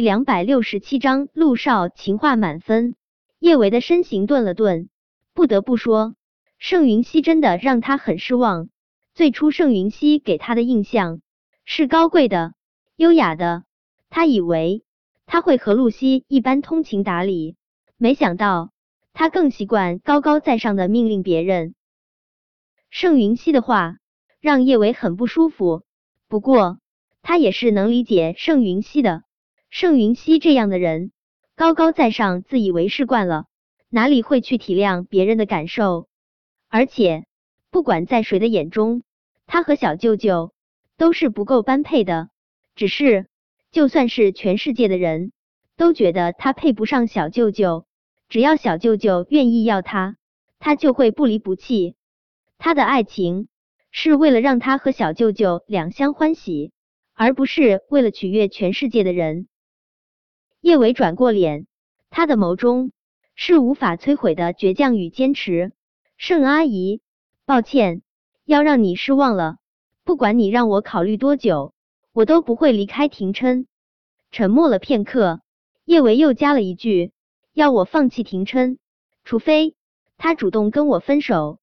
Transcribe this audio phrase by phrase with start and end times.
[0.00, 2.94] 两百六十七章，陆少情话满分。
[3.38, 4.88] 叶维的身形顿了顿，
[5.34, 6.14] 不得不说，
[6.58, 8.68] 盛云熙真的让他很失望。
[9.14, 11.20] 最初盛云熙给他的印象
[11.64, 12.54] 是高贵的、
[12.96, 13.64] 优雅的，
[14.08, 14.84] 他以为
[15.26, 17.56] 他会和露西一般通情达理，
[17.96, 18.70] 没想到
[19.12, 21.74] 他更习惯高高在上的命令别人。
[22.90, 23.96] 盛云熙的话
[24.40, 25.82] 让叶维很不舒服，
[26.28, 26.78] 不过
[27.22, 29.24] 他也是能理解盛云熙的。
[29.70, 31.12] 盛云熙这样的人，
[31.54, 33.46] 高高在上，自以为是惯了，
[33.88, 36.08] 哪里会去体谅别人的感受？
[36.68, 37.24] 而且，
[37.70, 39.04] 不管在谁的眼中，
[39.46, 40.52] 他和小舅舅
[40.96, 42.30] 都是不够般配的。
[42.74, 43.28] 只是，
[43.70, 45.30] 就算是全世界的人
[45.76, 47.86] 都觉得他配不上小舅舅，
[48.28, 50.16] 只要小舅舅愿意要他，
[50.58, 51.94] 他就会不离不弃。
[52.58, 53.46] 他的爱情
[53.92, 56.72] 是为了让他和小舅舅两相欢喜，
[57.14, 59.46] 而不是为了取悦全世界的人。
[60.60, 61.66] 叶伟转过脸，
[62.10, 62.92] 他的眸中
[63.34, 65.72] 是无法摧毁的倔强与坚持。
[66.18, 67.00] 盛阿姨，
[67.46, 68.02] 抱歉，
[68.44, 69.56] 要让你失望了。
[70.04, 71.72] 不管你让我考虑多久，
[72.12, 73.66] 我都不会离开廷琛。
[74.30, 75.40] 沉默了片刻，
[75.86, 77.12] 叶维又加了一句
[77.54, 78.78] ：“要我放弃廷琛，
[79.24, 79.74] 除非
[80.18, 81.58] 他主动跟我分手。”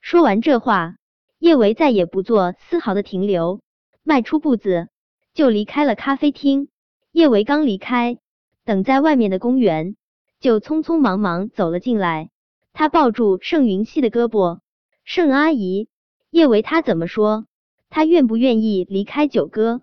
[0.00, 0.94] 说完这话，
[1.40, 3.60] 叶维再也不做丝毫的停留，
[4.04, 4.88] 迈出步子
[5.34, 6.68] 就离开了咖啡厅。
[7.10, 8.18] 叶维刚离开。
[8.68, 9.96] 等在外面的公园，
[10.40, 12.28] 就匆匆忙忙走了进来。
[12.74, 14.58] 他抱住盛云熙的胳膊，
[15.04, 15.88] 盛阿姨，
[16.28, 17.46] 叶维他怎么说？
[17.88, 19.80] 他愿不愿意离开九哥？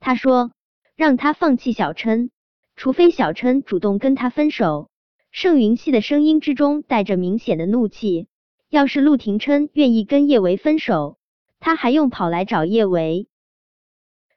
[0.00, 0.52] 他说
[0.96, 2.30] 让他放弃小琛，
[2.76, 4.90] 除非小琛主动跟他分手。
[5.30, 8.28] 盛云熙的声音之中带着明显的怒气。
[8.68, 11.16] 要是陆廷琛愿意跟叶维分手，
[11.58, 13.28] 他还用跑来找叶维？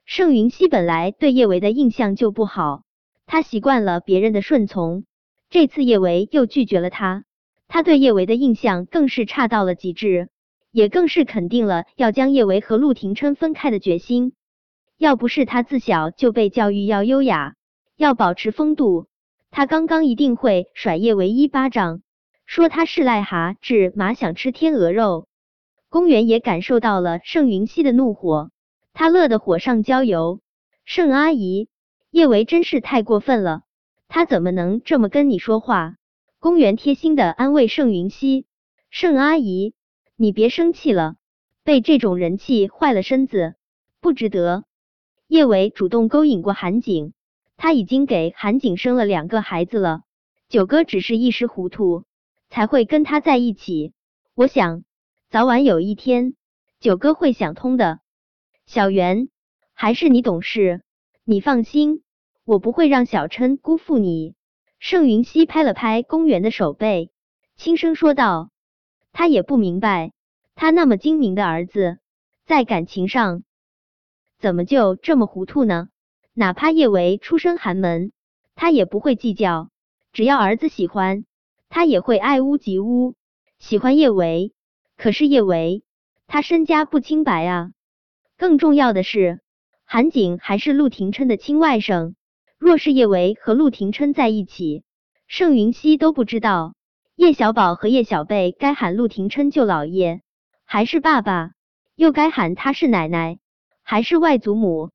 [0.05, 2.83] 盛云熙本来对叶维的印象就不好。
[3.25, 5.05] 他习惯了别人的顺从，
[5.49, 7.23] 这次叶维又拒绝了他，
[7.67, 10.29] 他对叶维的印象更是差到了极致，
[10.71, 14.33] 也更是肯定了要将叶维和陆廷琛分开的决心。
[14.97, 17.55] 要不是他自小就被教育要优雅，
[17.97, 19.07] 要保持风度，
[19.51, 22.01] 他刚刚一定会甩叶维一巴掌，
[22.45, 25.27] 说他是癞蛤蟆想吃天鹅肉。
[25.89, 28.51] 公园也感受到了盛云熙的怒火，
[28.93, 30.39] 他乐得火上浇油。
[30.85, 31.69] 盛阿姨。
[32.13, 33.63] 叶维真是太过分了，
[34.07, 35.95] 他怎么能这么跟你说话？
[36.37, 38.45] 公园贴心的安慰盛云熙，
[38.91, 39.73] 盛阿姨，
[40.15, 41.15] 你别生气了，
[41.63, 43.55] 被这种人气坏了身子，
[43.99, 44.63] 不值得。
[45.27, 47.13] 叶维主动勾引过韩景，
[47.57, 50.03] 他已经给韩景生了两个孩子了，
[50.49, 52.03] 九哥只是一时糊涂，
[52.47, 53.91] 才会跟他在一起。
[54.35, 54.83] 我想，
[55.31, 56.35] 早晚有一天，
[56.79, 58.01] 九哥会想通的。
[58.67, 59.29] 小袁，
[59.73, 60.83] 还是你懂事。
[61.25, 62.03] 你放心，
[62.43, 64.35] 我不会让小琛辜负你。
[64.77, 67.11] 盛云熙拍了拍公园的手背，
[67.55, 68.49] 轻声说道
[69.13, 70.11] ：“他也不明白，
[70.53, 71.99] 他那么精明的儿子，
[72.45, 73.43] 在感情上
[74.37, 75.87] 怎么就这么糊涂呢？
[76.33, 78.11] 哪怕叶维出身寒门，
[78.53, 79.69] 他也不会计较。
[80.11, 81.23] 只要儿子喜欢，
[81.69, 83.15] 他也会爱屋及乌，
[83.59, 84.51] 喜欢叶维。
[84.97, 85.85] 可是叶维，
[86.27, 87.71] 他身家不清白啊！
[88.35, 89.39] 更重要的是。”
[89.93, 92.15] 韩景还是陆廷琛的亲外甥，
[92.57, 94.83] 若是叶维和陆廷琛在一起，
[95.27, 96.73] 盛云熙都不知道
[97.15, 100.21] 叶小宝和叶小贝该喊陆廷琛舅老爷
[100.65, 101.51] 还是爸爸，
[101.95, 103.37] 又该喊他是奶奶
[103.83, 104.89] 还是外祖母？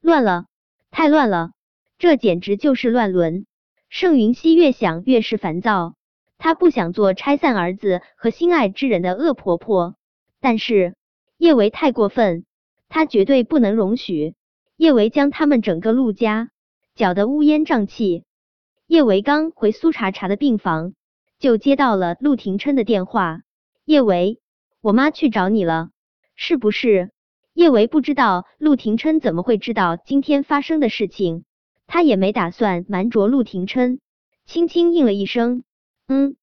[0.00, 0.46] 乱了，
[0.90, 1.50] 太乱了，
[1.98, 3.44] 这简直就是乱伦！
[3.90, 5.96] 盛云熙越想越是烦躁，
[6.38, 9.96] 他不想做拆散儿子和心爱之人的恶婆婆，
[10.40, 10.94] 但是
[11.36, 12.46] 叶维太过分。
[12.90, 14.34] 他绝对不能容许
[14.76, 16.50] 叶维将他们整个陆家
[16.94, 18.24] 搅得乌烟瘴气。
[18.86, 20.94] 叶维刚回苏茶茶的病房，
[21.38, 23.42] 就接到了陆廷琛的电话。
[23.84, 24.40] 叶维，
[24.80, 25.90] 我妈去找你了，
[26.34, 27.12] 是不是？
[27.54, 31.44] 叶维不知道陆廷琛怎么会知道今天发生的事情，
[31.86, 34.00] 他也没打算瞒着陆廷琛，
[34.46, 35.62] 轻轻应了一声，
[36.08, 36.36] 嗯。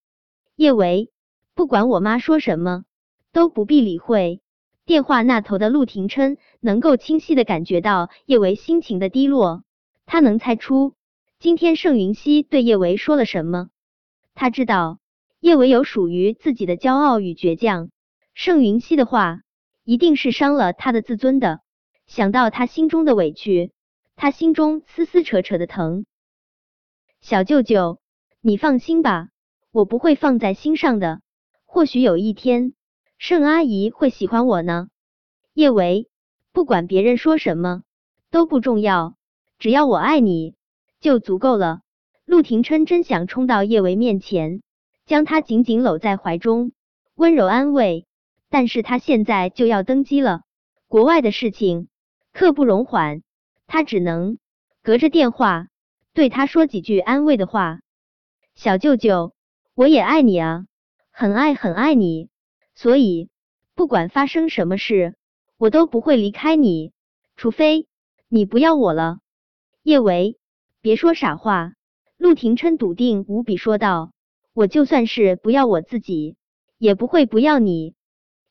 [0.56, 1.12] 叶维，
[1.56, 2.86] 不管我妈说什么，
[3.34, 4.42] 都不必理会。
[4.88, 9.66] 电话那头的陆廷琛能够清晰的感觉到叶维心情的低落，
[10.06, 10.94] 他能猜出
[11.40, 13.68] 今天盛云熙对叶维说了什么。
[14.34, 15.00] 他知道
[15.42, 17.90] 叶维有属于自己的骄傲与倔强，
[18.34, 19.42] 盛云熙的话
[19.84, 21.60] 一定是伤了他的自尊的。
[22.06, 23.74] 想到他心中的委屈，
[24.16, 26.06] 他心中撕撕扯扯的疼。
[27.20, 28.00] 小舅舅，
[28.40, 29.28] 你放心吧，
[29.74, 31.20] 我不会放在心上的。
[31.66, 32.77] 或许有一天。
[33.18, 34.90] 盛阿姨会喜欢我呢，
[35.54, 36.08] 叶维，
[36.52, 37.82] 不管别人说什么
[38.30, 39.16] 都不重要，
[39.58, 40.56] 只要我爱你
[41.00, 41.82] 就足够了。
[42.26, 44.62] 陆廷琛真想冲到叶维面前，
[45.06, 46.74] 将他紧紧搂在怀中，
[47.16, 48.06] 温柔安慰。
[48.50, 50.44] 但是他现在就要登机了，
[50.88, 51.88] 国外的事情
[52.32, 53.24] 刻不容缓，
[53.66, 54.38] 他只能
[54.84, 55.68] 隔着电话
[56.14, 57.80] 对他说几句安慰的话。
[58.56, 59.34] 小舅舅，
[59.74, 60.66] 我也爱你啊，
[61.12, 62.30] 很爱很爱你，
[62.78, 63.32] 所以
[63.74, 65.16] 不管发生什么事，
[65.58, 66.92] 我都不会离开你，
[67.36, 67.88] 除非
[68.28, 69.18] 你不要我了。
[69.82, 70.38] 叶维，
[70.80, 71.74] 别说傻话。
[72.18, 74.12] 陆廷琛笃定无比说道
[74.54, 76.36] ：“我就算是不要我自己，
[76.78, 77.96] 也不会不要你。”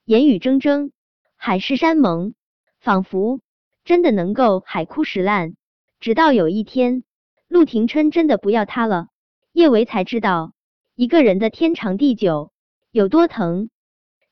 [0.05, 0.91] 言语铮铮，
[1.37, 2.35] 海誓山盟，
[2.81, 3.41] 仿佛
[3.85, 5.55] 真的能够海枯石烂。
[6.01, 7.05] 直到有一天，
[7.47, 9.07] 陆廷琛真的不要他了，
[9.53, 10.53] 叶维才知道
[10.97, 12.51] 一个人的天长地久
[12.91, 13.71] 有多疼。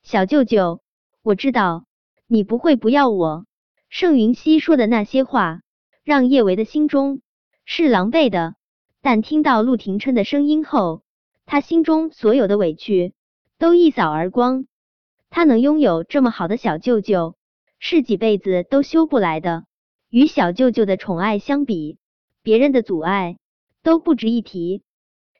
[0.05, 0.83] 小舅舅，
[1.23, 1.87] 我知道
[2.27, 3.47] 你不会不要我。
[3.89, 5.61] 盛云熙说的那些话，
[6.03, 7.21] 让叶维的心中
[7.65, 8.53] 是狼狈的。
[9.01, 11.01] 但听到陆廷琛的声音后，
[11.47, 13.15] 他心中所有的委屈
[13.57, 14.67] 都一扫而光。
[15.31, 17.35] 他能拥有这么好的小舅舅，
[17.79, 19.65] 是几辈子都修不来的。
[20.11, 21.97] 与小舅舅的宠爱相比，
[22.43, 23.39] 别人的阻碍
[23.81, 24.83] 都不值一提。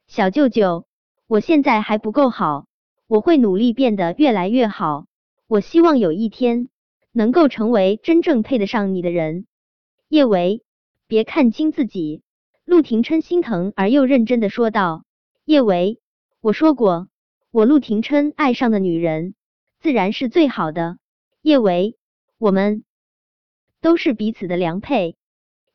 [0.07, 0.87] 小舅舅，
[1.27, 2.65] 我现在还不够好，
[3.07, 5.05] 我会努力变得越来越好。
[5.47, 6.69] 我希望有一天
[7.11, 9.45] 能够成为真正配得上你的人。
[10.09, 10.63] 叶维，
[11.07, 12.23] 别看轻自己。
[12.65, 15.05] 陆廷琛心疼而又认真的说道
[15.45, 15.99] ：“叶维，
[16.41, 17.07] 我说过，
[17.51, 19.35] 我陆廷琛爱上的女人。”
[19.79, 20.97] 自然是最好的，
[21.43, 21.95] 叶维，
[22.39, 22.83] 我们
[23.81, 25.15] 都是彼此的良配。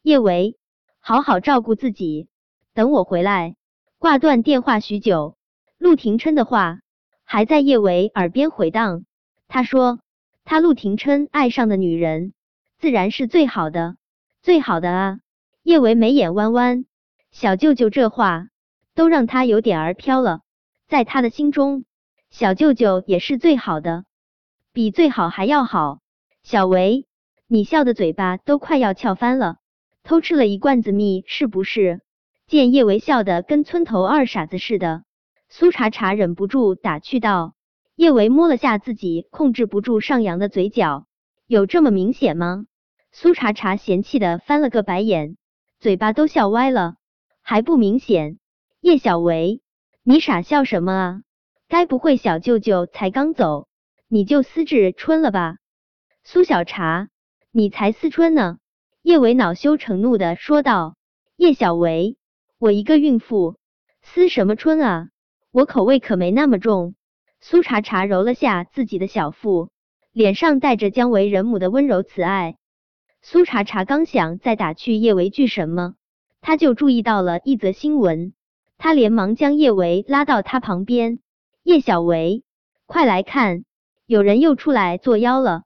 [0.02, 0.56] 叶维，
[0.98, 2.26] 好好照顾自己，
[2.74, 3.54] 等我回来。
[3.98, 5.36] 挂断电话许久，
[5.78, 6.80] 陆廷琛的话
[7.32, 9.04] 还在叶维耳边回荡。
[9.46, 10.00] 他说
[10.44, 12.32] ：“他陆廷琛爱上的女人，
[12.76, 13.94] 自然是最好的，
[14.42, 15.20] 最好的啊。”
[15.62, 16.86] 叶维眉眼弯弯，
[17.30, 18.48] 小舅舅这话
[18.96, 20.40] 都让他有点儿飘了，
[20.88, 21.84] 在他的心中。
[22.30, 24.06] 小舅舅也是最好的，
[24.72, 26.00] 比最好还要好。
[26.42, 27.06] 小维，
[27.46, 29.58] 你笑的嘴巴都快要翘翻了，
[30.02, 32.00] 偷吃了一罐子蜜是不是？
[32.48, 35.04] 见叶维笑的跟村头二傻子似的，
[35.52, 37.54] 苏茶茶忍不住打趣道。
[37.96, 41.06] 叶维摸了下自己控制不住上扬的嘴角，
[41.48, 42.66] 有这么明显吗？
[43.10, 45.36] 苏茶茶嫌弃的翻了个白眼，
[45.80, 46.94] 嘴巴都笑歪了，
[47.42, 48.38] 还不明显？
[48.80, 49.60] 叶小维，
[50.04, 51.22] 你傻笑什么啊？
[51.68, 53.66] 该不会小舅舅才刚走，
[54.06, 55.56] 你就思致春了吧？
[56.22, 57.08] 苏小茶，
[57.50, 58.58] 你才思春呢！
[59.02, 60.94] 叶维恼羞成怒的说道。
[61.36, 62.16] 叶小维，
[62.58, 63.58] 我一个孕妇，
[64.00, 65.08] 思什么春啊？
[65.52, 66.94] 我口味可没那么重。
[67.40, 69.70] 苏茶茶揉了下自己的小腹，
[70.12, 72.56] 脸上带着将为人母的温柔慈爱。
[73.20, 75.94] 苏茶茶刚想再打趣叶维句什么，
[76.40, 78.32] 他就注意到了一则新闻，
[78.78, 81.18] 他连忙将叶维拉到他旁边。
[81.64, 82.44] 叶小维，
[82.86, 83.64] 快来看，
[84.06, 85.64] 有人又出来作妖了。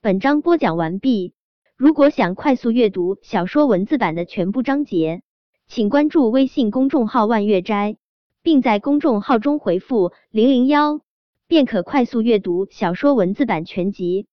[0.00, 1.34] 本章播讲完毕。
[1.76, 5.22] 如果想快速阅读小说文字版的全部章节，
[5.66, 7.96] 请关注微信公众号万月斋，
[8.42, 11.00] 并在公众号中回复零零幺，
[11.46, 14.26] 便可快速阅读小说文字版全集。